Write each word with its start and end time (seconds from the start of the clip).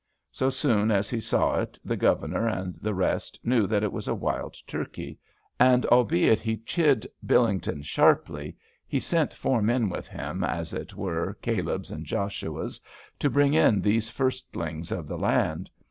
Soe 0.31 0.49
soon 0.49 0.89
as 0.89 1.11
he 1.11 1.21
saw 1.21 1.59
it, 1.59 1.77
the 1.85 1.95
Governour 1.95 2.47
and 2.47 2.73
the 2.81 2.95
rest 2.95 3.39
knew 3.43 3.67
that 3.67 3.83
it 3.83 3.91
was 3.91 4.07
a 4.07 4.15
wild 4.15 4.53
Turkie, 4.67 5.19
and 5.59 5.85
albeit 5.85 6.39
he 6.39 6.57
chid 6.57 7.05
Billington 7.23 7.83
sharply, 7.83 8.57
he 8.87 8.99
sent 8.99 9.31
four 9.31 9.61
men 9.61 9.89
with 9.89 10.07
him, 10.07 10.43
as 10.43 10.73
it 10.73 10.95
were 10.95 11.37
Calebs 11.43 11.91
and 11.91 12.07
Joshuas, 12.07 12.81
to 13.19 13.29
bring 13.29 13.53
in 13.53 13.79
these 13.79 14.09
firstlings 14.09 14.91
of 14.91 15.07
the 15.07 15.19
land. 15.19 15.69